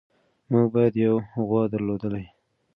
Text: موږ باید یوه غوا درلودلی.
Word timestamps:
موږ 0.51 0.67
باید 0.75 0.93
یوه 1.03 1.23
غوا 1.45 1.61
درلودلی. 1.73 2.25